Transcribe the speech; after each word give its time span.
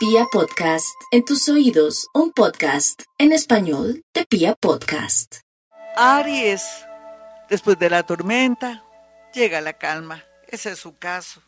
Pia 0.00 0.24
Podcast, 0.32 0.98
en 1.10 1.26
tus 1.26 1.46
oídos, 1.50 2.08
un 2.14 2.32
podcast 2.32 3.02
en 3.18 3.32
español 3.32 4.02
de 4.14 4.24
Pia 4.24 4.54
Podcast. 4.54 5.40
Aries, 5.94 6.62
después 7.50 7.78
de 7.78 7.90
la 7.90 8.02
tormenta, 8.04 8.82
llega 9.34 9.60
la 9.60 9.74
calma. 9.74 10.24
Ese 10.48 10.70
es 10.70 10.78
su 10.78 10.96
caso. 10.96 11.42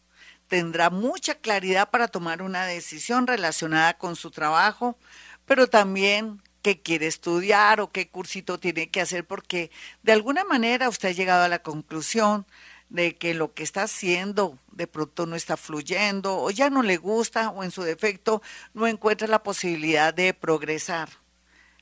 Tendrá 0.49 0.91
mucha 0.91 1.37
claridad 1.37 1.89
para 1.89 2.09
tomar 2.09 2.43
una 2.43 2.67
decisión 2.67 3.27
relacionada 3.27 3.97
con 3.97 4.17
su 4.17 4.31
trabajo, 4.31 4.99
pero 5.47 5.67
también 5.67 6.43
qué 6.61 6.83
quiere 6.83 7.07
estudiar 7.07 7.81
o 7.81 7.91
qué 7.91 8.11
cursito 8.11 8.59
tiene 8.59 8.91
que 8.91 9.01
hacer, 9.01 9.27
porque 9.27 9.71
de 10.03 10.13
alguna 10.13 10.45
manera 10.45 10.91
usted 10.91 11.09
ha 11.09 11.13
llegado 11.13 11.45
a 11.45 11.49
la 11.49 11.63
conclusión 11.63 12.47
de 12.93 13.17
que 13.17 13.33
lo 13.33 13.55
que 13.55 13.63
está 13.63 13.85
haciendo 13.85 14.59
de 14.71 14.87
pronto 14.87 15.25
no 15.25 15.35
está 15.35 15.57
fluyendo 15.57 16.37
o 16.39 16.51
ya 16.51 16.69
no 16.69 16.83
le 16.83 16.99
gusta 16.99 17.49
o 17.49 17.65
en 17.65 17.71
su 17.71 17.83
defecto 17.83 18.43
no 18.75 18.87
encuentra 18.87 19.27
la 19.29 19.43
posibilidad 19.43 20.13
de 20.13 20.35
progresar. 20.35 21.09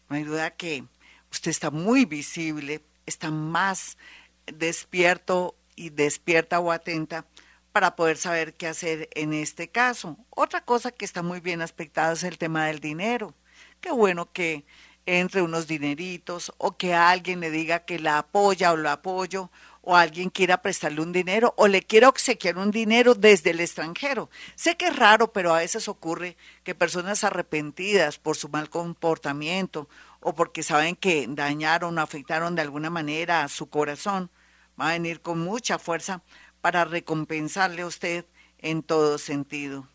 No 0.08 0.14
hay 0.14 0.22
duda 0.22 0.52
que 0.52 0.84
usted 1.32 1.50
está 1.50 1.72
muy 1.72 2.04
visible, 2.04 2.80
está 3.06 3.32
más 3.32 3.98
despierto 4.46 5.56
y 5.74 5.90
despierta 5.90 6.60
o 6.60 6.70
atenta 6.70 7.26
para 7.72 7.96
poder 7.96 8.16
saber 8.16 8.54
qué 8.54 8.68
hacer 8.68 9.08
en 9.16 9.32
este 9.32 9.68
caso. 9.68 10.16
Otra 10.30 10.64
cosa 10.64 10.92
que 10.92 11.04
está 11.04 11.24
muy 11.24 11.40
bien 11.40 11.60
aspectada 11.60 12.12
es 12.12 12.22
el 12.22 12.38
tema 12.38 12.66
del 12.66 12.78
dinero. 12.78 13.34
Qué 13.80 13.90
bueno 13.90 14.30
que 14.32 14.64
entre 15.06 15.42
unos 15.42 15.66
dineritos 15.66 16.52
o 16.56 16.76
que 16.76 16.94
alguien 16.94 17.40
le 17.40 17.50
diga 17.50 17.80
que 17.80 17.98
la 17.98 18.18
apoya 18.18 18.70
o 18.70 18.76
lo 18.76 18.90
apoyo 18.90 19.50
o 19.82 19.96
alguien 19.96 20.30
quiera 20.30 20.60
prestarle 20.62 21.00
un 21.00 21.12
dinero 21.12 21.54
o 21.56 21.66
le 21.66 21.82
quiera 21.82 22.08
obsequiar 22.08 22.58
un 22.58 22.70
dinero 22.70 23.14
desde 23.14 23.50
el 23.50 23.60
extranjero. 23.60 24.30
Sé 24.54 24.76
que 24.76 24.88
es 24.88 24.96
raro, 24.96 25.32
pero 25.32 25.54
a 25.54 25.58
veces 25.58 25.88
ocurre 25.88 26.36
que 26.64 26.74
personas 26.74 27.24
arrepentidas 27.24 28.18
por 28.18 28.36
su 28.36 28.48
mal 28.48 28.68
comportamiento 28.68 29.88
o 30.20 30.34
porque 30.34 30.62
saben 30.62 30.96
que 30.96 31.26
dañaron 31.28 31.98
o 31.98 32.02
afectaron 32.02 32.54
de 32.54 32.62
alguna 32.62 32.90
manera 32.90 33.42
a 33.42 33.48
su 33.48 33.70
corazón, 33.70 34.30
va 34.78 34.90
a 34.90 34.92
venir 34.92 35.20
con 35.22 35.38
mucha 35.38 35.78
fuerza 35.78 36.22
para 36.60 36.84
recompensarle 36.84 37.82
a 37.82 37.86
usted 37.86 38.26
en 38.58 38.82
todo 38.82 39.16
sentido. 39.18 39.88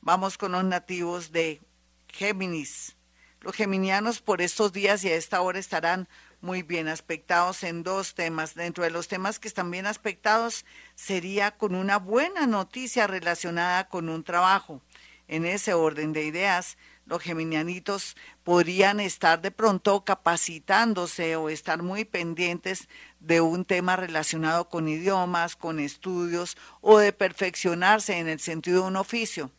Vamos 0.00 0.38
con 0.38 0.52
los 0.52 0.64
nativos 0.64 1.30
de 1.30 1.60
Géminis. 2.08 2.96
Los 3.40 3.54
geminianos 3.54 4.20
por 4.20 4.42
estos 4.42 4.72
días 4.72 5.02
y 5.04 5.08
a 5.08 5.14
esta 5.14 5.40
hora 5.40 5.58
estarán 5.58 6.08
muy 6.40 6.62
bien 6.62 6.88
aspectados 6.88 7.62
en 7.64 7.82
dos 7.82 8.14
temas. 8.14 8.54
Dentro 8.54 8.84
de 8.84 8.90
los 8.90 9.08
temas 9.08 9.38
que 9.38 9.48
están 9.48 9.70
bien 9.70 9.86
aspectados 9.86 10.64
sería 10.94 11.50
con 11.52 11.74
una 11.74 11.98
buena 11.98 12.46
noticia 12.46 13.06
relacionada 13.06 13.88
con 13.88 14.08
un 14.08 14.24
trabajo. 14.24 14.82
En 15.28 15.46
ese 15.46 15.74
orden 15.74 16.12
de 16.12 16.24
ideas, 16.24 16.76
los 17.06 17.22
geminianitos 17.22 18.16
podrían 18.44 19.00
estar 19.00 19.40
de 19.40 19.50
pronto 19.50 20.04
capacitándose 20.04 21.36
o 21.36 21.48
estar 21.48 21.82
muy 21.82 22.04
pendientes 22.04 22.88
de 23.20 23.40
un 23.40 23.64
tema 23.64 23.96
relacionado 23.96 24.68
con 24.68 24.88
idiomas, 24.88 25.56
con 25.56 25.80
estudios 25.80 26.56
o 26.80 26.98
de 26.98 27.12
perfeccionarse 27.12 28.18
en 28.18 28.28
el 28.28 28.40
sentido 28.40 28.82
de 28.82 28.88
un 28.88 28.96
oficio. 28.96 29.50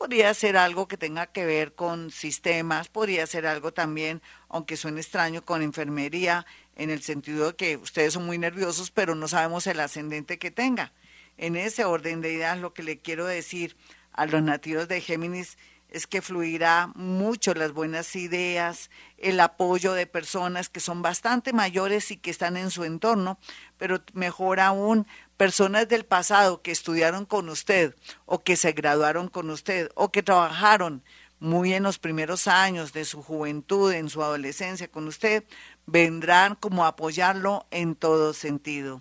Podría 0.00 0.32
ser 0.32 0.56
algo 0.56 0.88
que 0.88 0.96
tenga 0.96 1.26
que 1.26 1.44
ver 1.44 1.74
con 1.74 2.10
sistemas, 2.10 2.88
podría 2.88 3.26
ser 3.26 3.46
algo 3.46 3.74
también, 3.74 4.22
aunque 4.48 4.78
suene 4.78 5.02
extraño, 5.02 5.44
con 5.44 5.60
enfermería, 5.60 6.46
en 6.74 6.88
el 6.88 7.02
sentido 7.02 7.48
de 7.48 7.54
que 7.54 7.76
ustedes 7.76 8.14
son 8.14 8.24
muy 8.24 8.38
nerviosos, 8.38 8.90
pero 8.90 9.14
no 9.14 9.28
sabemos 9.28 9.66
el 9.66 9.78
ascendente 9.78 10.38
que 10.38 10.50
tenga. 10.50 10.94
En 11.36 11.54
ese 11.54 11.84
orden 11.84 12.22
de 12.22 12.32
ideas, 12.32 12.56
lo 12.56 12.72
que 12.72 12.82
le 12.82 12.98
quiero 12.98 13.26
decir 13.26 13.76
a 14.12 14.24
los 14.24 14.42
nativos 14.42 14.88
de 14.88 15.02
Géminis 15.02 15.58
es 15.90 16.06
que 16.06 16.22
fluirá 16.22 16.90
mucho 16.94 17.52
las 17.52 17.72
buenas 17.72 18.16
ideas, 18.16 18.88
el 19.18 19.38
apoyo 19.38 19.92
de 19.92 20.06
personas 20.06 20.70
que 20.70 20.80
son 20.80 21.02
bastante 21.02 21.52
mayores 21.52 22.10
y 22.10 22.16
que 22.16 22.30
están 22.30 22.56
en 22.56 22.70
su 22.70 22.84
entorno, 22.84 23.38
pero 23.76 24.02
mejor 24.14 24.60
aún 24.60 25.06
personas 25.40 25.88
del 25.88 26.04
pasado 26.04 26.60
que 26.60 26.70
estudiaron 26.70 27.24
con 27.24 27.48
usted 27.48 27.94
o 28.26 28.42
que 28.44 28.56
se 28.56 28.72
graduaron 28.72 29.28
con 29.28 29.48
usted 29.48 29.88
o 29.94 30.12
que 30.12 30.22
trabajaron 30.22 31.02
muy 31.38 31.72
en 31.72 31.82
los 31.82 31.98
primeros 31.98 32.46
años 32.46 32.92
de 32.92 33.06
su 33.06 33.22
juventud, 33.22 33.90
en 33.90 34.10
su 34.10 34.22
adolescencia 34.22 34.88
con 34.88 35.08
usted, 35.08 35.44
vendrán 35.86 36.56
como 36.56 36.84
a 36.84 36.88
apoyarlo 36.88 37.66
en 37.70 37.94
todo 37.94 38.34
sentido. 38.34 39.00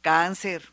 Cáncer. 0.00 0.72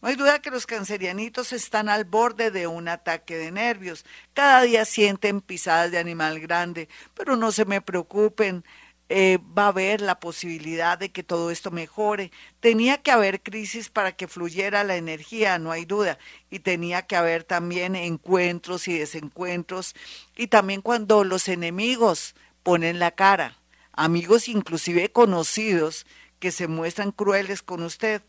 No 0.00 0.08
hay 0.08 0.14
duda 0.14 0.40
que 0.40 0.52
los 0.52 0.66
cancerianitos 0.66 1.52
están 1.52 1.88
al 1.88 2.04
borde 2.04 2.52
de 2.52 2.68
un 2.68 2.86
ataque 2.86 3.36
de 3.36 3.50
nervios. 3.50 4.04
Cada 4.34 4.62
día 4.62 4.84
sienten 4.84 5.40
pisadas 5.40 5.90
de 5.90 5.98
animal 5.98 6.38
grande, 6.38 6.88
pero 7.14 7.34
no 7.34 7.50
se 7.50 7.64
me 7.64 7.80
preocupen. 7.80 8.64
Eh, 9.10 9.38
va 9.56 9.64
a 9.64 9.68
haber 9.68 10.00
la 10.00 10.18
posibilidad 10.18 10.98
de 10.98 11.12
que 11.12 11.22
todo 11.22 11.50
esto 11.50 11.70
mejore. 11.70 12.30
Tenía 12.60 13.02
que 13.02 13.10
haber 13.10 13.42
crisis 13.42 13.90
para 13.90 14.12
que 14.12 14.28
fluyera 14.28 14.82
la 14.82 14.96
energía, 14.96 15.58
no 15.58 15.70
hay 15.72 15.84
duda, 15.84 16.18
y 16.50 16.60
tenía 16.60 17.02
que 17.02 17.16
haber 17.16 17.44
también 17.44 17.96
encuentros 17.96 18.88
y 18.88 18.98
desencuentros, 18.98 19.94
y 20.36 20.46
también 20.46 20.80
cuando 20.80 21.22
los 21.22 21.48
enemigos 21.48 22.34
ponen 22.62 22.98
la 22.98 23.10
cara, 23.10 23.58
amigos 23.92 24.48
inclusive 24.48 25.12
conocidos 25.12 26.06
que 26.38 26.50
se 26.50 26.66
muestran 26.66 27.12
crueles 27.12 27.62
con 27.62 27.82
usted. 27.82 28.22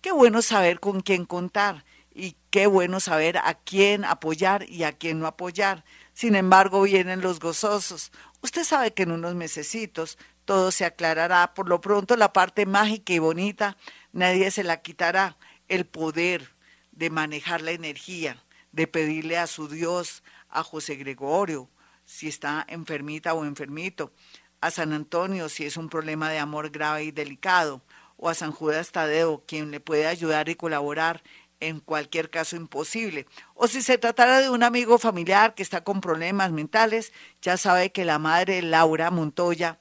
Qué 0.00 0.12
bueno 0.12 0.40
saber 0.42 0.78
con 0.80 1.00
quién 1.00 1.24
contar 1.24 1.84
y 2.14 2.36
qué 2.50 2.66
bueno 2.66 3.00
saber 3.00 3.38
a 3.38 3.54
quién 3.54 4.04
apoyar 4.04 4.68
y 4.68 4.84
a 4.84 4.92
quién 4.92 5.18
no 5.18 5.26
apoyar. 5.26 5.84
Sin 6.12 6.34
embargo, 6.34 6.82
vienen 6.82 7.20
los 7.20 7.40
gozosos. 7.40 8.12
Usted 8.42 8.64
sabe 8.64 8.92
que 8.92 9.04
en 9.04 9.12
unos 9.12 9.34
mesecitos 9.34 10.18
todo 10.44 10.70
se 10.70 10.84
aclarará. 10.84 11.54
Por 11.54 11.68
lo 11.68 11.80
pronto, 11.80 12.16
la 12.16 12.32
parte 12.32 12.66
mágica 12.66 13.12
y 13.12 13.18
bonita, 13.18 13.76
nadie 14.12 14.50
se 14.50 14.64
la 14.64 14.82
quitará. 14.82 15.36
El 15.68 15.86
poder 15.86 16.54
de 16.90 17.08
manejar 17.10 17.62
la 17.62 17.70
energía, 17.70 18.42
de 18.72 18.86
pedirle 18.86 19.38
a 19.38 19.46
su 19.46 19.68
Dios, 19.68 20.22
a 20.50 20.62
José 20.62 20.96
Gregorio, 20.96 21.70
si 22.04 22.28
está 22.28 22.64
enfermita 22.68 23.32
o 23.32 23.44
enfermito, 23.44 24.12
a 24.60 24.70
San 24.70 24.92
Antonio, 24.92 25.48
si 25.48 25.64
es 25.64 25.76
un 25.76 25.88
problema 25.88 26.30
de 26.30 26.38
amor 26.38 26.70
grave 26.70 27.04
y 27.04 27.10
delicado, 27.10 27.82
o 28.16 28.28
a 28.28 28.34
San 28.34 28.52
Judas 28.52 28.92
Tadeo, 28.92 29.42
quien 29.46 29.70
le 29.70 29.80
puede 29.80 30.06
ayudar 30.06 30.48
y 30.48 30.54
colaborar 30.54 31.22
en 31.62 31.78
cualquier 31.78 32.28
caso 32.28 32.56
imposible. 32.56 33.26
O 33.54 33.68
si 33.68 33.82
se 33.82 33.96
tratara 33.96 34.40
de 34.40 34.50
un 34.50 34.64
amigo 34.64 34.98
familiar 34.98 35.54
que 35.54 35.62
está 35.62 35.84
con 35.84 36.00
problemas 36.00 36.50
mentales, 36.50 37.12
ya 37.40 37.56
sabe 37.56 37.92
que 37.92 38.04
la 38.04 38.18
madre 38.18 38.62
Laura 38.62 39.12
Montoya 39.12 39.78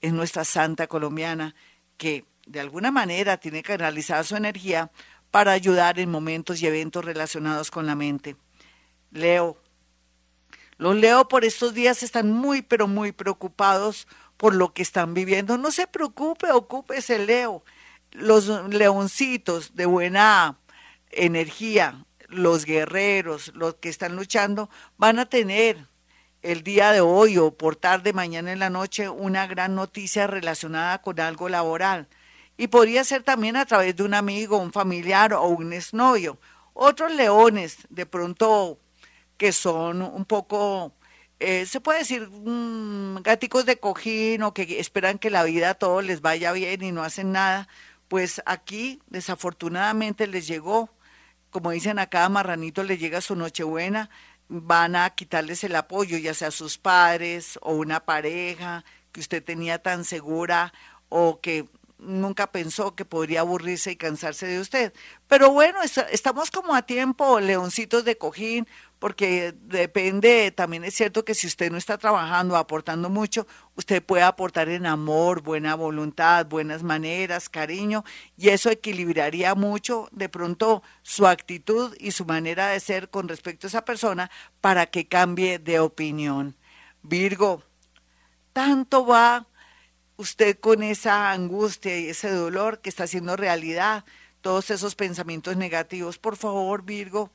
es 0.00 0.12
nuestra 0.12 0.44
santa 0.44 0.88
colombiana 0.88 1.54
que 1.96 2.24
de 2.46 2.58
alguna 2.58 2.90
manera 2.90 3.36
tiene 3.36 3.62
que 3.62 3.76
realizar 3.76 4.26
su 4.26 4.34
energía 4.34 4.90
para 5.30 5.52
ayudar 5.52 6.00
en 6.00 6.10
momentos 6.10 6.60
y 6.60 6.66
eventos 6.66 7.04
relacionados 7.04 7.70
con 7.70 7.86
la 7.86 7.94
mente. 7.94 8.36
Leo. 9.12 9.56
Los 10.78 10.96
Leo 10.96 11.28
por 11.28 11.44
estos 11.44 11.74
días 11.74 12.02
están 12.02 12.32
muy, 12.32 12.62
pero 12.62 12.88
muy 12.88 13.12
preocupados 13.12 14.08
por 14.36 14.56
lo 14.56 14.72
que 14.72 14.82
están 14.82 15.14
viviendo. 15.14 15.58
No 15.58 15.70
se 15.70 15.86
preocupe, 15.86 16.50
ocúpese, 16.50 17.24
Leo. 17.24 17.62
Los 18.10 18.48
leoncitos 18.72 19.76
de 19.76 19.86
buena 19.86 20.58
energía, 21.10 22.04
los 22.28 22.64
guerreros, 22.64 23.52
los 23.54 23.74
que 23.74 23.88
están 23.88 24.16
luchando, 24.16 24.70
van 24.96 25.18
a 25.18 25.26
tener 25.26 25.88
el 26.42 26.62
día 26.62 26.92
de 26.92 27.00
hoy 27.00 27.36
o 27.38 27.50
por 27.50 27.76
tarde, 27.76 28.12
mañana 28.12 28.52
en 28.52 28.58
la 28.58 28.70
noche, 28.70 29.08
una 29.08 29.46
gran 29.46 29.74
noticia 29.74 30.26
relacionada 30.26 31.02
con 31.02 31.20
algo 31.20 31.48
laboral. 31.48 32.08
Y 32.56 32.68
podría 32.68 33.04
ser 33.04 33.22
también 33.22 33.56
a 33.56 33.66
través 33.66 33.96
de 33.96 34.02
un 34.02 34.14
amigo, 34.14 34.58
un 34.58 34.72
familiar 34.72 35.34
o 35.34 35.46
un 35.48 35.72
exnovio. 35.72 36.38
Otros 36.72 37.12
leones, 37.12 37.78
de 37.90 38.06
pronto, 38.06 38.78
que 39.36 39.52
son 39.52 40.02
un 40.02 40.24
poco, 40.24 40.92
eh, 41.40 41.66
se 41.66 41.80
puede 41.80 42.00
decir, 42.00 42.28
mm, 42.28 43.22
gaticos 43.22 43.66
de 43.66 43.78
cojín 43.78 44.42
o 44.42 44.54
que 44.54 44.80
esperan 44.80 45.18
que 45.18 45.30
la 45.30 45.44
vida 45.44 45.74
todo 45.74 46.02
les 46.02 46.20
vaya 46.20 46.52
bien 46.52 46.82
y 46.82 46.92
no 46.92 47.02
hacen 47.02 47.32
nada, 47.32 47.68
pues 48.08 48.42
aquí 48.46 49.00
desafortunadamente 49.08 50.26
les 50.26 50.46
llegó 50.46 50.90
como 51.50 51.70
dicen 51.70 51.98
acá, 51.98 52.28
Marranito 52.28 52.82
le 52.82 52.98
llega 52.98 53.20
su 53.20 53.36
Nochebuena, 53.36 54.10
van 54.48 54.96
a 54.96 55.10
quitarles 55.10 55.64
el 55.64 55.76
apoyo, 55.76 56.18
ya 56.18 56.34
sea 56.34 56.50
sus 56.50 56.78
padres 56.78 57.58
o 57.62 57.74
una 57.74 58.00
pareja 58.00 58.84
que 59.12 59.20
usted 59.20 59.42
tenía 59.42 59.78
tan 59.78 60.04
segura 60.04 60.72
o 61.08 61.40
que 61.40 61.68
nunca 62.00 62.50
pensó 62.50 62.94
que 62.94 63.04
podría 63.04 63.40
aburrirse 63.40 63.92
y 63.92 63.96
cansarse 63.96 64.46
de 64.46 64.60
usted. 64.60 64.92
Pero 65.28 65.50
bueno, 65.50 65.80
estamos 65.82 66.50
como 66.50 66.74
a 66.74 66.82
tiempo, 66.82 67.40
leoncitos 67.40 68.04
de 68.04 68.16
cojín, 68.16 68.66
porque 68.98 69.54
depende, 69.62 70.50
también 70.50 70.84
es 70.84 70.94
cierto 70.94 71.24
que 71.24 71.34
si 71.34 71.46
usted 71.46 71.70
no 71.70 71.78
está 71.78 71.96
trabajando, 71.96 72.56
aportando 72.56 73.08
mucho, 73.08 73.46
usted 73.74 74.02
puede 74.02 74.22
aportar 74.24 74.68
en 74.68 74.84
amor, 74.84 75.42
buena 75.42 75.74
voluntad, 75.74 76.46
buenas 76.46 76.82
maneras, 76.82 77.48
cariño, 77.48 78.04
y 78.36 78.50
eso 78.50 78.70
equilibraría 78.70 79.54
mucho 79.54 80.08
de 80.12 80.28
pronto 80.28 80.82
su 81.02 81.26
actitud 81.26 81.96
y 81.98 82.10
su 82.10 82.26
manera 82.26 82.68
de 82.68 82.80
ser 82.80 83.08
con 83.08 83.26
respecto 83.26 83.66
a 83.66 83.68
esa 83.68 83.84
persona 83.84 84.30
para 84.60 84.86
que 84.86 85.08
cambie 85.08 85.58
de 85.58 85.80
opinión. 85.80 86.56
Virgo, 87.02 87.62
tanto 88.52 89.06
va 89.06 89.46
usted 90.20 90.58
con 90.60 90.82
esa 90.82 91.32
angustia 91.32 91.98
y 91.98 92.10
ese 92.10 92.30
dolor 92.30 92.80
que 92.80 92.90
está 92.90 93.04
haciendo 93.04 93.36
realidad, 93.36 94.04
todos 94.42 94.70
esos 94.70 94.94
pensamientos 94.94 95.56
negativos. 95.56 96.18
Por 96.18 96.36
favor, 96.36 96.84
Virgo, 96.84 97.30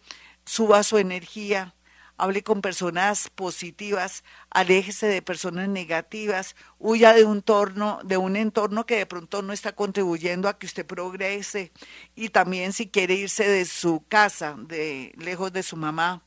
suba 0.46 0.84
su 0.84 1.00
energía, 1.00 1.74
hable 2.16 2.44
con 2.44 2.62
personas 2.62 3.32
positivas, 3.32 4.24
aléjese 4.52 5.08
de 5.08 5.24
personas 5.24 5.68
negativas, 5.68 6.56
huya 6.78 7.14
de 7.14 7.26
un 7.26 7.38
entorno, 7.38 8.00
de 8.04 8.18
un 8.18 8.36
entorno 8.36 8.86
que 8.86 8.98
de 8.98 9.08
pronto 9.08 9.42
no 9.42 9.52
está 9.52 9.74
contribuyendo 9.74 10.48
a 10.48 10.60
que 10.60 10.68
usted 10.68 10.86
progrese 10.86 11.72
y 12.16 12.30
también 12.30 12.72
si 12.72 12.88
quiere 12.88 13.16
irse 13.16 13.48
de 13.48 13.66
su 13.66 14.04
casa, 14.08 14.56
de 14.60 15.12
lejos 15.18 15.52
de 15.52 15.64
su 15.64 15.76
mamá, 15.76 16.22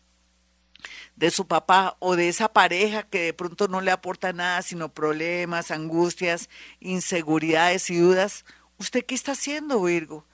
de 1.16 1.30
su 1.30 1.46
papá 1.46 1.96
o 1.98 2.16
de 2.16 2.28
esa 2.28 2.52
pareja 2.52 3.02
que 3.02 3.22
de 3.22 3.32
pronto 3.32 3.69
no 3.69 3.80
le 3.80 3.90
aporta 3.90 4.32
nada 4.32 4.62
sino 4.62 4.92
problemas, 4.92 5.70
angustias, 5.70 6.48
inseguridades 6.80 7.90
y 7.90 7.98
dudas, 7.98 8.44
¿usted 8.78 9.04
qué 9.04 9.14
está 9.14 9.32
haciendo, 9.32 9.82
Virgo? 9.82 10.26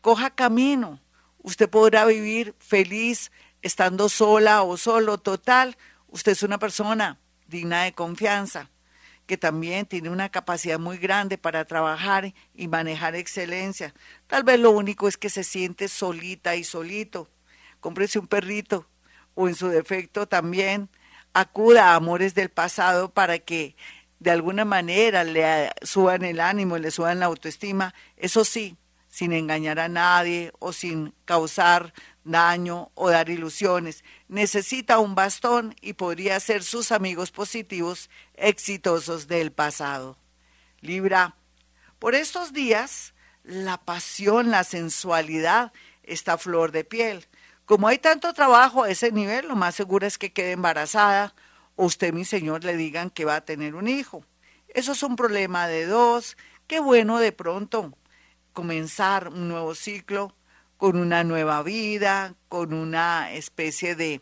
Coja 0.00 0.30
camino 0.30 1.00
Usted 1.42 1.68
podrá 1.68 2.04
vivir 2.04 2.54
feliz 2.60 3.32
estando 3.62 4.08
sola 4.08 4.62
o 4.62 4.76
solo, 4.76 5.18
total. 5.18 5.76
Usted 6.06 6.32
es 6.32 6.44
una 6.44 6.58
persona 6.58 7.18
digna 7.48 7.82
de 7.82 7.92
confianza, 7.92 8.70
que 9.26 9.36
también 9.36 9.86
tiene 9.86 10.08
una 10.08 10.28
capacidad 10.28 10.78
muy 10.78 10.98
grande 10.98 11.38
para 11.38 11.64
trabajar 11.64 12.32
y 12.54 12.68
manejar 12.68 13.16
excelencia. 13.16 13.92
Tal 14.28 14.44
vez 14.44 14.60
lo 14.60 14.70
único 14.70 15.08
es 15.08 15.16
que 15.16 15.30
se 15.30 15.42
siente 15.42 15.88
solita 15.88 16.54
y 16.54 16.62
solito. 16.62 17.28
Cómprese 17.80 18.20
un 18.20 18.28
perrito 18.28 18.86
o 19.34 19.48
en 19.48 19.54
su 19.54 19.68
defecto 19.68 20.26
también 20.26 20.88
acuda 21.32 21.88
a 21.92 21.94
amores 21.96 22.34
del 22.34 22.50
pasado 22.50 23.10
para 23.10 23.38
que 23.38 23.76
de 24.18 24.30
alguna 24.30 24.64
manera 24.64 25.24
le 25.24 25.70
suban 25.82 26.24
el 26.24 26.40
ánimo, 26.40 26.78
le 26.78 26.90
suban 26.90 27.20
la 27.20 27.26
autoestima. 27.26 27.94
Eso 28.16 28.44
sí, 28.44 28.76
sin 29.08 29.32
engañar 29.32 29.78
a 29.80 29.88
nadie 29.88 30.52
o 30.58 30.72
sin 30.72 31.12
causar 31.24 31.92
daño 32.24 32.90
o 32.94 33.10
dar 33.10 33.28
ilusiones. 33.30 34.04
Necesita 34.28 34.98
un 35.00 35.14
bastón 35.14 35.74
y 35.80 35.94
podría 35.94 36.38
ser 36.40 36.62
sus 36.62 36.92
amigos 36.92 37.30
positivos 37.30 38.10
exitosos 38.34 39.26
del 39.26 39.50
pasado. 39.50 40.16
Libra, 40.80 41.34
por 41.98 42.14
estos 42.14 42.52
días 42.52 43.14
la 43.44 43.78
pasión, 43.78 44.50
la 44.50 44.64
sensualidad 44.64 45.72
está 46.02 46.38
flor 46.38 46.72
de 46.72 46.84
piel. 46.84 47.26
Como 47.72 47.88
hay 47.88 47.96
tanto 47.96 48.34
trabajo 48.34 48.82
a 48.82 48.90
ese 48.90 49.12
nivel, 49.12 49.48
lo 49.48 49.56
más 49.56 49.74
seguro 49.74 50.06
es 50.06 50.18
que 50.18 50.30
quede 50.30 50.52
embarazada 50.52 51.34
o 51.74 51.86
usted, 51.86 52.12
mi 52.12 52.26
señor, 52.26 52.64
le 52.64 52.76
digan 52.76 53.08
que 53.08 53.24
va 53.24 53.36
a 53.36 53.44
tener 53.46 53.74
un 53.74 53.88
hijo. 53.88 54.26
Eso 54.68 54.92
es 54.92 55.02
un 55.02 55.16
problema 55.16 55.66
de 55.66 55.86
dos. 55.86 56.36
Qué 56.66 56.80
bueno 56.80 57.18
de 57.18 57.32
pronto 57.32 57.96
comenzar 58.52 59.28
un 59.28 59.48
nuevo 59.48 59.74
ciclo 59.74 60.36
con 60.76 60.98
una 60.98 61.24
nueva 61.24 61.62
vida, 61.62 62.34
con 62.50 62.74
una 62.74 63.32
especie 63.32 63.94
de, 63.94 64.20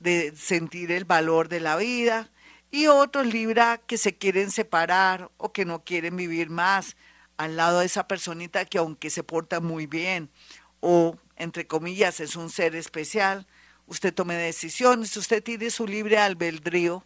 de 0.00 0.34
sentir 0.34 0.90
el 0.90 1.04
valor 1.04 1.50
de 1.50 1.60
la 1.60 1.76
vida, 1.76 2.30
y 2.70 2.86
otros 2.86 3.26
Libra 3.26 3.76
que 3.76 3.98
se 3.98 4.16
quieren 4.16 4.50
separar 4.50 5.30
o 5.36 5.52
que 5.52 5.66
no 5.66 5.84
quieren 5.84 6.16
vivir 6.16 6.48
más 6.48 6.96
al 7.36 7.56
lado 7.56 7.80
de 7.80 7.84
esa 7.84 8.08
personita 8.08 8.64
que 8.64 8.78
aunque 8.78 9.10
se 9.10 9.22
porta 9.22 9.60
muy 9.60 9.86
bien 9.86 10.30
o 10.80 11.18
entre 11.36 11.66
comillas 11.66 12.20
es 12.20 12.36
un 12.36 12.50
ser 12.50 12.74
especial, 12.74 13.46
usted 13.86 14.12
tome 14.12 14.34
decisiones, 14.34 15.16
usted 15.16 15.42
tiene 15.42 15.70
su 15.70 15.86
libre 15.86 16.18
albedrío, 16.18 17.04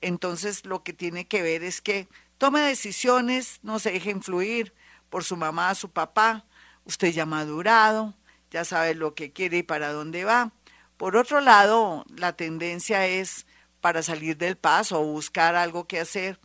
entonces 0.00 0.64
lo 0.66 0.82
que 0.82 0.92
tiene 0.92 1.26
que 1.26 1.42
ver 1.42 1.62
es 1.62 1.80
que 1.80 2.08
tome 2.38 2.60
decisiones, 2.60 3.60
no 3.62 3.78
se 3.78 3.92
deje 3.92 4.10
influir, 4.10 4.74
por 5.08 5.22
su 5.22 5.36
mamá, 5.36 5.74
su 5.76 5.90
papá, 5.90 6.44
usted 6.84 7.12
ya 7.12 7.24
madurado, 7.24 8.14
ya 8.50 8.64
sabe 8.64 8.94
lo 8.94 9.14
que 9.14 9.32
quiere 9.32 9.58
y 9.58 9.62
para 9.62 9.92
dónde 9.92 10.24
va. 10.24 10.52
Por 10.96 11.16
otro 11.16 11.40
lado, 11.40 12.04
la 12.08 12.34
tendencia 12.34 13.06
es 13.06 13.46
para 13.80 14.02
salir 14.02 14.36
del 14.36 14.56
paso 14.56 15.00
o 15.00 15.04
buscar 15.04 15.54
algo 15.54 15.86
que 15.86 16.00
hacer, 16.00 16.40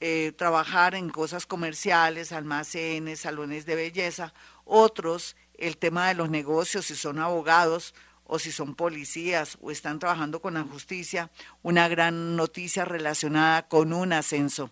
eh, 0.00 0.32
trabajar 0.36 0.94
en 0.94 1.10
cosas 1.10 1.46
comerciales, 1.46 2.32
almacenes, 2.32 3.20
salones 3.20 3.66
de 3.66 3.74
belleza. 3.74 4.32
Otros, 4.64 5.36
el 5.58 5.76
tema 5.76 6.08
de 6.08 6.14
los 6.14 6.30
negocios, 6.30 6.86
si 6.86 6.96
son 6.96 7.18
abogados 7.18 7.94
o 8.24 8.38
si 8.38 8.50
son 8.52 8.74
policías 8.74 9.56
o 9.60 9.70
están 9.70 9.98
trabajando 9.98 10.40
con 10.40 10.54
la 10.54 10.62
justicia, 10.62 11.30
una 11.62 11.88
gran 11.88 12.36
noticia 12.36 12.84
relacionada 12.84 13.68
con 13.68 13.92
un 13.92 14.12
ascenso. 14.12 14.70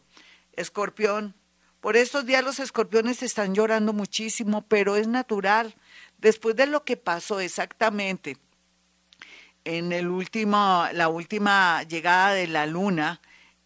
Escorpión, 0.52 1.34
por 1.80 1.96
estos 1.96 2.26
días 2.26 2.42
los 2.42 2.60
escorpiones 2.60 3.22
están 3.22 3.54
llorando 3.54 3.92
muchísimo, 3.92 4.66
pero 4.66 4.96
es 4.96 5.06
natural. 5.06 5.74
Después 6.18 6.56
de 6.56 6.66
lo 6.66 6.84
que 6.84 6.96
pasó 6.96 7.40
exactamente 7.40 8.38
en 9.64 9.92
el 9.92 10.08
último, 10.08 10.86
la 10.92 11.08
última 11.08 11.82
llegada 11.84 12.34
de 12.34 12.46
la 12.46 12.66
luna 12.66 13.20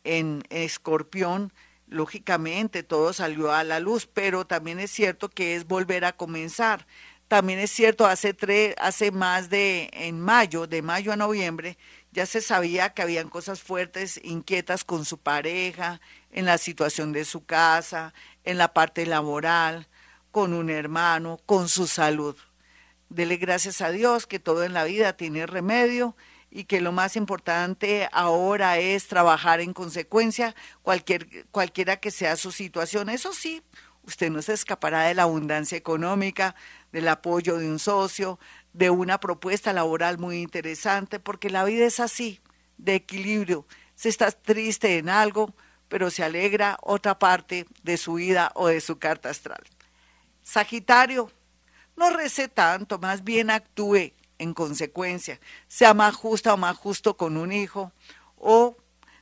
en 0.05 0.43
escorpión, 0.49 1.53
lógicamente 1.89 2.83
todo 2.83 3.13
salió 3.13 3.53
a 3.53 3.65
la 3.65 3.81
luz, 3.81 4.07
pero 4.07 4.47
también 4.47 4.79
es 4.79 4.91
cierto 4.91 5.29
que 5.29 5.57
es 5.57 5.67
volver 5.67 6.05
a 6.05 6.17
comenzar. 6.17 6.87
También 7.29 7.59
es 7.59 7.71
cierto, 7.71 8.07
hace, 8.07 8.33
tres, 8.33 8.75
hace 8.79 9.11
más 9.11 9.51
de, 9.51 9.91
en 9.93 10.21
mayo, 10.21 10.67
de 10.67 10.81
mayo 10.81 11.13
a 11.13 11.17
noviembre, 11.17 11.77
ya 12.11 12.25
se 12.25 12.41
sabía 12.41 12.95
que 12.95 13.03
habían 13.03 13.29
cosas 13.29 13.61
fuertes, 13.61 14.19
inquietas 14.25 14.83
con 14.83 15.05
su 15.05 15.19
pareja, 15.19 16.01
en 16.31 16.47
la 16.47 16.57
situación 16.57 17.13
de 17.13 17.25
su 17.27 17.45
casa, 17.45 18.15
en 18.45 18.57
la 18.57 18.73
parte 18.73 19.05
laboral, 19.05 19.89
con 20.31 20.55
un 20.55 20.71
hermano, 20.71 21.39
con 21.45 21.69
su 21.69 21.87
salud. 21.87 22.37
Dele 23.11 23.37
gracias 23.37 23.81
a 23.83 23.91
Dios 23.91 24.27
que 24.27 24.39
todo 24.39 24.65
en 24.65 24.73
la 24.73 24.85
vida 24.85 25.15
tiene 25.15 25.47
remedio 25.47 26.17
y 26.51 26.65
que 26.65 26.81
lo 26.81 26.93
más 26.93 27.17
importante 27.17 28.09
ahora 28.13 28.79
es 28.79 29.07
trabajar 29.09 29.61
en 29.61 29.73
consecuencia, 29.73 30.55
cualquier, 30.83 31.47
cualquiera 31.51 31.99
que 31.99 32.11
sea 32.11 32.37
su 32.37 32.53
situación. 32.53 33.09
Eso 33.09 33.33
sí, 33.33 33.63
usted 34.03 34.31
no 34.31 34.41
se 34.43 34.55
escapará 34.55 35.03
de 35.03 35.15
la 35.15 35.25
abundancia 35.25 35.77
económica, 35.77 36.55
del 36.93 37.09
apoyo 37.09 37.59
de 37.59 37.69
un 37.69 37.79
socio, 37.79 38.39
de 38.73 38.91
una 38.91 39.21
propuesta 39.21 39.73
laboral 39.73 40.19
muy 40.19 40.39
interesante, 40.39 41.21
porque 41.21 41.51
la 41.51 41.65
vida 41.65 41.85
es 41.85 42.01
así, 42.01 42.41
de 42.79 42.95
equilibrio. 42.95 43.67
Si 43.95 44.09
estás 44.09 44.41
triste 44.41 44.99
en 44.99 45.09
algo, 45.09 45.55
pero 45.89 46.11
se 46.11 46.23
alegra 46.23 46.79
otra 46.83 47.19
parte 47.19 47.67
de 47.83 47.97
su 47.97 48.15
vida 48.15 48.53
o 48.55 48.69
de 48.69 48.81
su 48.81 48.99
carta 48.99 49.31
astral. 49.31 49.63
Sagitario, 50.43 51.31
no 51.97 52.11
rece 52.11 52.49
tanto, 52.49 52.99
más 52.99 53.25
bien 53.25 53.51
actúe 53.51 54.13
en 54.39 54.55
consecuencia, 54.55 55.41
sea 55.67 55.95
más 55.95 56.15
justa 56.15 56.55
o 56.55 56.57
más 56.57 56.77
justo 56.77 57.17
con 57.17 57.37
un 57.37 57.53
hijo 57.53 57.93
o 58.37 58.77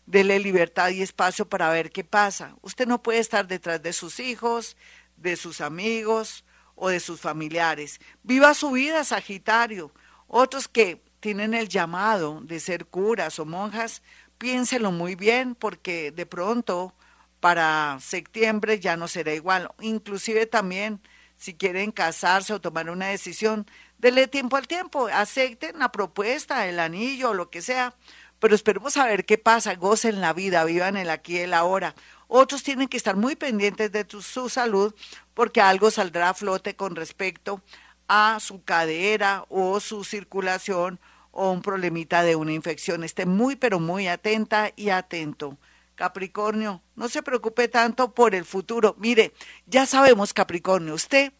dele 0.06 0.38
libertad 0.38 0.90
y 0.90 1.02
espacio 1.02 1.48
para 1.48 1.70
ver 1.70 1.90
qué 1.90 2.04
pasa. 2.04 2.56
Usted 2.62 2.86
no 2.86 3.02
puede 3.02 3.18
estar 3.18 3.46
detrás 3.46 3.82
de 3.82 3.92
sus 3.92 4.20
hijos, 4.20 4.76
de 5.16 5.36
sus 5.36 5.60
amigos, 5.60 6.44
o 6.76 6.90
de 6.90 7.00
sus 7.00 7.20
familiares. 7.20 8.00
Viva 8.22 8.54
su 8.54 8.70
vida, 8.70 9.02
Sagitario. 9.02 9.90
Otros 10.28 10.68
que 10.68 11.02
tienen 11.18 11.54
el 11.54 11.68
llamado 11.68 12.40
de 12.42 12.60
ser 12.60 12.86
curas 12.86 13.38
o 13.40 13.44
monjas, 13.44 14.02
piénselo 14.38 14.92
muy 14.92 15.16
bien 15.16 15.54
porque 15.54 16.12
de 16.12 16.26
pronto 16.26 16.94
para 17.40 17.98
septiembre 18.00 18.78
ya 18.78 18.96
no 18.96 19.08
será 19.08 19.34
igual. 19.34 19.70
Inclusive 19.80 20.46
también 20.46 21.00
si 21.36 21.54
quieren 21.54 21.90
casarse 21.90 22.54
o 22.54 22.60
tomar 22.60 22.88
una 22.88 23.08
decisión, 23.08 23.66
denle 23.98 24.28
tiempo 24.28 24.56
al 24.56 24.66
tiempo, 24.66 25.08
acepten 25.12 25.78
la 25.78 25.92
propuesta, 25.92 26.66
el 26.66 26.80
anillo 26.80 27.34
lo 27.34 27.50
que 27.50 27.62
sea, 27.62 27.94
pero 28.38 28.54
esperemos 28.54 28.96
a 28.96 29.06
ver 29.06 29.24
qué 29.24 29.38
pasa, 29.38 29.74
gocen 29.74 30.20
la 30.20 30.32
vida, 30.32 30.64
vivan 30.64 30.96
el 30.96 31.10
aquí 31.10 31.34
y 31.34 31.40
el 31.40 31.54
ahora. 31.54 31.94
Otros 32.28 32.62
tienen 32.62 32.88
que 32.88 32.96
estar 32.96 33.16
muy 33.16 33.36
pendientes 33.36 33.92
de 33.92 34.06
su 34.20 34.48
salud 34.48 34.94
porque 35.34 35.60
algo 35.60 35.90
saldrá 35.90 36.30
a 36.30 36.34
flote 36.34 36.76
con 36.76 36.96
respecto 36.96 37.62
a 38.08 38.38
su 38.40 38.62
cadera 38.62 39.46
o 39.48 39.80
su 39.80 40.04
circulación 40.04 41.00
o 41.30 41.50
un 41.50 41.62
problemita 41.62 42.22
de 42.22 42.36
una 42.36 42.52
infección. 42.52 43.04
Esté 43.04 43.26
muy, 43.26 43.56
pero 43.56 43.78
muy 43.78 44.08
atenta 44.08 44.72
y 44.76 44.90
atento. 44.90 45.56
Capricornio, 45.94 46.82
no 46.94 47.08
se 47.08 47.22
preocupe 47.22 47.68
tanto 47.68 48.12
por 48.12 48.34
el 48.34 48.44
futuro. 48.44 48.94
Mire, 48.98 49.32
ya 49.66 49.86
sabemos, 49.86 50.34
Capricornio, 50.34 50.94
usted 50.94 51.32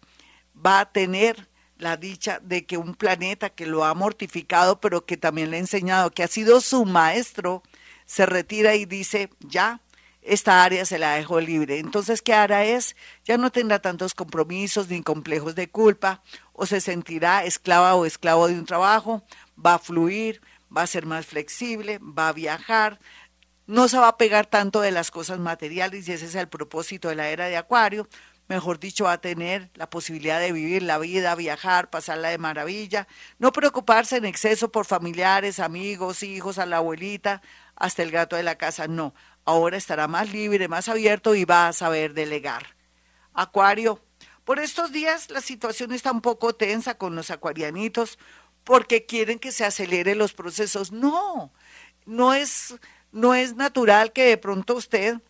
va 0.54 0.80
a 0.80 0.92
tener 0.92 1.48
la 1.78 1.96
dicha 1.96 2.40
de 2.42 2.64
que 2.64 2.78
un 2.78 2.94
planeta 2.94 3.50
que 3.50 3.66
lo 3.66 3.84
ha 3.84 3.94
mortificado, 3.94 4.80
pero 4.80 5.04
que 5.04 5.16
también 5.16 5.50
le 5.50 5.56
ha 5.56 5.60
enseñado, 5.60 6.10
que 6.10 6.22
ha 6.22 6.28
sido 6.28 6.60
su 6.60 6.84
maestro, 6.84 7.62
se 8.06 8.26
retira 8.26 8.74
y 8.74 8.84
dice, 8.84 9.30
ya, 9.40 9.80
esta 10.22 10.64
área 10.64 10.84
se 10.84 10.98
la 10.98 11.14
dejo 11.14 11.40
libre. 11.40 11.78
Entonces, 11.78 12.22
¿qué 12.22 12.34
hará 12.34 12.64
es? 12.64 12.96
Ya 13.24 13.38
no 13.38 13.50
tendrá 13.50 13.80
tantos 13.80 14.14
compromisos 14.14 14.88
ni 14.88 15.02
complejos 15.02 15.54
de 15.54 15.68
culpa, 15.68 16.22
o 16.52 16.66
se 16.66 16.80
sentirá 16.80 17.44
esclava 17.44 17.94
o 17.94 18.06
esclavo 18.06 18.48
de 18.48 18.54
un 18.54 18.66
trabajo, 18.66 19.22
va 19.64 19.74
a 19.74 19.78
fluir, 19.78 20.40
va 20.74 20.82
a 20.82 20.86
ser 20.86 21.06
más 21.06 21.26
flexible, 21.26 21.98
va 21.98 22.28
a 22.28 22.32
viajar, 22.32 22.98
no 23.66 23.88
se 23.88 23.98
va 23.98 24.08
a 24.08 24.16
pegar 24.16 24.46
tanto 24.46 24.80
de 24.80 24.92
las 24.92 25.10
cosas 25.10 25.38
materiales 25.38 26.08
y 26.08 26.12
ese 26.12 26.26
es 26.26 26.34
el 26.34 26.48
propósito 26.48 27.08
de 27.08 27.16
la 27.16 27.28
era 27.28 27.46
de 27.46 27.56
Acuario. 27.56 28.08
Mejor 28.48 28.78
dicho, 28.78 29.04
va 29.04 29.12
a 29.12 29.20
tener 29.20 29.70
la 29.74 29.90
posibilidad 29.90 30.38
de 30.38 30.52
vivir 30.52 30.82
la 30.82 30.98
vida, 30.98 31.34
viajar, 31.34 31.90
pasarla 31.90 32.28
de 32.28 32.38
maravilla, 32.38 33.08
no 33.38 33.50
preocuparse 33.50 34.16
en 34.16 34.24
exceso 34.24 34.70
por 34.70 34.86
familiares, 34.86 35.58
amigos, 35.58 36.22
hijos, 36.22 36.58
a 36.58 36.66
la 36.66 36.76
abuelita, 36.76 37.42
hasta 37.74 38.04
el 38.04 38.12
gato 38.12 38.36
de 38.36 38.44
la 38.44 38.56
casa. 38.56 38.86
No, 38.86 39.14
ahora 39.44 39.76
estará 39.76 40.06
más 40.06 40.32
libre, 40.32 40.68
más 40.68 40.88
abierto 40.88 41.34
y 41.34 41.44
va 41.44 41.66
a 41.66 41.72
saber 41.72 42.14
delegar. 42.14 42.76
Acuario, 43.34 44.00
por 44.44 44.60
estos 44.60 44.92
días 44.92 45.28
la 45.30 45.40
situación 45.40 45.92
está 45.92 46.12
un 46.12 46.20
poco 46.20 46.54
tensa 46.54 46.96
con 46.96 47.16
los 47.16 47.32
acuarianitos 47.32 48.16
porque 48.62 49.06
quieren 49.06 49.40
que 49.40 49.50
se 49.50 49.64
aceleren 49.64 50.18
los 50.18 50.34
procesos. 50.34 50.92
No, 50.92 51.52
no 52.04 52.32
es 52.32 52.76
no 53.10 53.34
es 53.34 53.56
natural 53.56 54.12
que 54.12 54.24
de 54.24 54.36
pronto 54.36 54.74
usted 54.74 55.20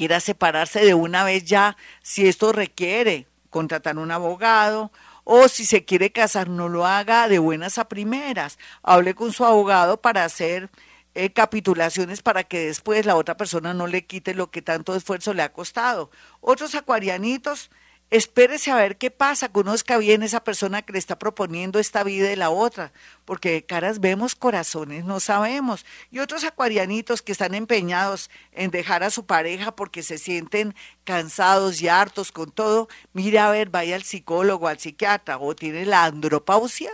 quiera 0.00 0.18
separarse 0.18 0.82
de 0.82 0.94
una 0.94 1.24
vez 1.24 1.44
ya, 1.44 1.76
si 2.00 2.26
esto 2.26 2.52
requiere 2.52 3.26
contratar 3.50 3.98
un 3.98 4.10
abogado 4.10 4.90
o 5.24 5.46
si 5.46 5.66
se 5.66 5.84
quiere 5.84 6.10
casar, 6.10 6.48
no 6.48 6.70
lo 6.70 6.86
haga 6.86 7.28
de 7.28 7.38
buenas 7.38 7.76
a 7.76 7.86
primeras. 7.86 8.58
Hable 8.82 9.14
con 9.14 9.30
su 9.30 9.44
abogado 9.44 10.00
para 10.00 10.24
hacer 10.24 10.70
eh, 11.14 11.34
capitulaciones 11.34 12.22
para 12.22 12.44
que 12.44 12.64
después 12.64 13.04
la 13.04 13.14
otra 13.14 13.36
persona 13.36 13.74
no 13.74 13.86
le 13.86 14.06
quite 14.06 14.32
lo 14.32 14.50
que 14.50 14.62
tanto 14.62 14.96
esfuerzo 14.96 15.34
le 15.34 15.42
ha 15.42 15.52
costado. 15.52 16.10
Otros 16.40 16.74
acuarianitos 16.74 17.70
espérese 18.10 18.72
a 18.72 18.76
ver 18.76 18.98
qué 18.98 19.10
pasa, 19.10 19.52
conozca 19.52 19.96
bien 19.96 20.22
esa 20.22 20.42
persona 20.42 20.82
que 20.82 20.92
le 20.92 20.98
está 20.98 21.18
proponiendo 21.18 21.78
esta 21.78 22.02
vida 22.02 22.32
y 22.32 22.36
la 22.36 22.50
otra, 22.50 22.92
porque 23.24 23.64
caras 23.64 24.00
vemos, 24.00 24.34
corazones 24.34 25.04
no 25.04 25.20
sabemos. 25.20 25.86
Y 26.10 26.18
otros 26.18 26.44
acuarianitos 26.44 27.22
que 27.22 27.32
están 27.32 27.54
empeñados 27.54 28.30
en 28.52 28.72
dejar 28.72 29.04
a 29.04 29.10
su 29.10 29.26
pareja 29.26 29.76
porque 29.76 30.02
se 30.02 30.18
sienten 30.18 30.74
cansados 31.04 31.80
y 31.80 31.88
hartos 31.88 32.32
con 32.32 32.50
todo, 32.50 32.88
mire 33.12 33.38
a 33.38 33.50
ver, 33.50 33.70
vaya 33.70 33.94
al 33.94 34.02
psicólogo, 34.02 34.66
al 34.66 34.80
psiquiatra, 34.80 35.38
o 35.38 35.54
tiene 35.54 35.86
la 35.86 36.04
andropausia 36.04 36.90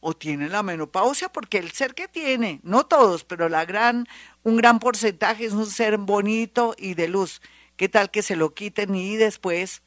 o 0.00 0.14
tiene 0.14 0.48
la 0.48 0.62
menopausia, 0.62 1.28
porque 1.30 1.58
el 1.58 1.72
ser 1.72 1.94
que 1.94 2.06
tiene, 2.06 2.60
no 2.62 2.86
todos, 2.86 3.24
pero 3.24 3.48
la 3.48 3.64
gran, 3.64 4.06
un 4.44 4.56
gran 4.56 4.78
porcentaje 4.78 5.46
es 5.46 5.52
un 5.52 5.66
ser 5.66 5.96
bonito 5.98 6.74
y 6.78 6.94
de 6.94 7.08
luz. 7.08 7.40
¿Qué 7.76 7.88
tal 7.88 8.10
que 8.10 8.22
se 8.22 8.36
lo 8.36 8.54
quiten 8.54 8.94
y 8.94 9.16
después 9.16 9.82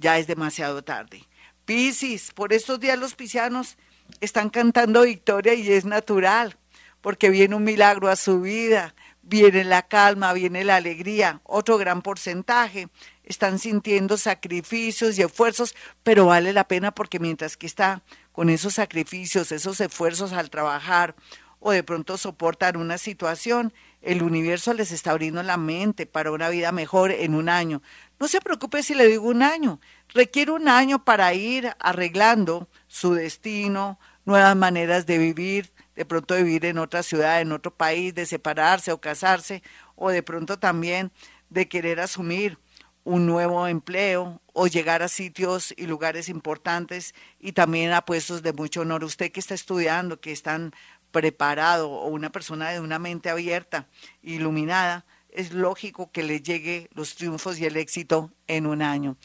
ya 0.00 0.18
es 0.18 0.26
demasiado 0.26 0.82
tarde. 0.82 1.28
Piscis, 1.64 2.32
por 2.32 2.52
estos 2.52 2.80
días 2.80 2.98
los 2.98 3.14
piscianos 3.14 3.76
están 4.20 4.50
cantando 4.50 5.02
victoria 5.02 5.54
y 5.54 5.70
es 5.70 5.84
natural, 5.84 6.56
porque 7.00 7.30
viene 7.30 7.54
un 7.54 7.64
milagro 7.64 8.08
a 8.08 8.16
su 8.16 8.40
vida, 8.40 8.94
viene 9.22 9.64
la 9.64 9.82
calma, 9.82 10.32
viene 10.32 10.64
la 10.64 10.76
alegría, 10.76 11.40
otro 11.44 11.78
gran 11.78 12.02
porcentaje. 12.02 12.88
Están 13.22 13.60
sintiendo 13.60 14.16
sacrificios 14.16 15.16
y 15.16 15.22
esfuerzos, 15.22 15.76
pero 16.02 16.26
vale 16.26 16.52
la 16.52 16.66
pena 16.66 16.90
porque 16.90 17.20
mientras 17.20 17.56
que 17.56 17.66
está 17.66 18.02
con 18.32 18.50
esos 18.50 18.74
sacrificios, 18.74 19.52
esos 19.52 19.80
esfuerzos 19.80 20.32
al 20.32 20.50
trabajar 20.50 21.14
o 21.60 21.70
de 21.70 21.84
pronto 21.84 22.16
soportar 22.16 22.76
una 22.76 22.98
situación, 22.98 23.72
el 24.02 24.22
universo 24.22 24.72
les 24.72 24.90
está 24.90 25.12
abriendo 25.12 25.42
la 25.42 25.58
mente 25.58 26.06
para 26.06 26.32
una 26.32 26.48
vida 26.48 26.72
mejor 26.72 27.12
en 27.12 27.34
un 27.34 27.48
año. 27.48 27.82
No 28.20 28.28
se 28.28 28.42
preocupe 28.42 28.82
si 28.82 28.94
le 28.94 29.06
digo 29.06 29.26
un 29.26 29.42
año. 29.42 29.80
Requiere 30.10 30.52
un 30.52 30.68
año 30.68 31.02
para 31.02 31.32
ir 31.32 31.72
arreglando 31.80 32.68
su 32.86 33.14
destino, 33.14 33.98
nuevas 34.26 34.54
maneras 34.54 35.06
de 35.06 35.16
vivir, 35.16 35.72
de 35.96 36.04
pronto 36.04 36.36
vivir 36.36 36.66
en 36.66 36.76
otra 36.76 37.02
ciudad, 37.02 37.40
en 37.40 37.50
otro 37.50 37.74
país, 37.74 38.14
de 38.14 38.26
separarse 38.26 38.92
o 38.92 39.00
casarse, 39.00 39.62
o 39.96 40.10
de 40.10 40.22
pronto 40.22 40.58
también 40.58 41.10
de 41.48 41.66
querer 41.66 41.98
asumir 41.98 42.58
un 43.04 43.24
nuevo 43.24 43.66
empleo 43.66 44.42
o 44.52 44.66
llegar 44.66 45.02
a 45.02 45.08
sitios 45.08 45.72
y 45.78 45.86
lugares 45.86 46.28
importantes 46.28 47.14
y 47.38 47.52
también 47.52 47.92
a 47.92 48.04
puestos 48.04 48.42
de 48.42 48.52
mucho 48.52 48.82
honor. 48.82 49.02
Usted 49.02 49.32
que 49.32 49.40
está 49.40 49.54
estudiando, 49.54 50.20
que 50.20 50.32
están 50.32 50.74
preparado 51.10 51.90
o 51.90 52.08
una 52.08 52.30
persona 52.30 52.68
de 52.68 52.80
una 52.80 52.98
mente 52.98 53.30
abierta, 53.30 53.88
iluminada, 54.22 55.06
es 55.32 55.52
lógico 55.52 56.10
que 56.10 56.22
le 56.22 56.40
llegue 56.40 56.88
los 56.94 57.14
triunfos 57.14 57.58
y 57.58 57.66
el 57.66 57.76
éxito 57.76 58.30
en 58.46 58.66
un 58.66 58.82
año. 58.82 59.16